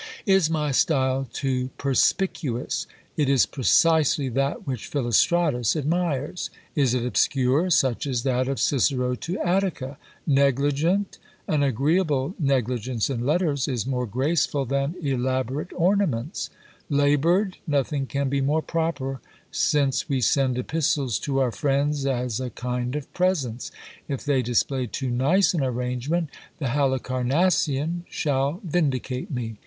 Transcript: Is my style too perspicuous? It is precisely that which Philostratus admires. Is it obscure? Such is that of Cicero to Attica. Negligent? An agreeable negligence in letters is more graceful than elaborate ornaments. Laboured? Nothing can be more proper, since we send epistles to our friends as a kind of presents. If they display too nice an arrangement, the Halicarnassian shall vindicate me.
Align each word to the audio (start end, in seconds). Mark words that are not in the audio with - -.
Is 0.25 0.49
my 0.49 0.71
style 0.71 1.29
too 1.31 1.69
perspicuous? 1.77 2.87
It 3.17 3.29
is 3.29 3.45
precisely 3.45 4.29
that 4.29 4.65
which 4.65 4.87
Philostratus 4.87 5.75
admires. 5.75 6.49
Is 6.75 6.95
it 6.95 7.05
obscure? 7.05 7.69
Such 7.69 8.07
is 8.07 8.23
that 8.23 8.47
of 8.47 8.59
Cicero 8.59 9.13
to 9.13 9.37
Attica. 9.41 9.99
Negligent? 10.25 11.19
An 11.47 11.61
agreeable 11.61 12.33
negligence 12.39 13.11
in 13.11 13.27
letters 13.27 13.67
is 13.67 13.85
more 13.85 14.07
graceful 14.07 14.65
than 14.65 14.95
elaborate 15.03 15.71
ornaments. 15.75 16.49
Laboured? 16.89 17.57
Nothing 17.67 18.07
can 18.07 18.27
be 18.27 18.41
more 18.41 18.63
proper, 18.63 19.21
since 19.51 20.09
we 20.09 20.19
send 20.19 20.57
epistles 20.57 21.19
to 21.19 21.39
our 21.39 21.51
friends 21.51 22.07
as 22.07 22.39
a 22.39 22.49
kind 22.49 22.95
of 22.95 23.13
presents. 23.13 23.69
If 24.07 24.25
they 24.25 24.41
display 24.41 24.87
too 24.87 25.11
nice 25.11 25.53
an 25.53 25.61
arrangement, 25.63 26.31
the 26.57 26.69
Halicarnassian 26.69 28.05
shall 28.09 28.61
vindicate 28.63 29.29
me. 29.29 29.57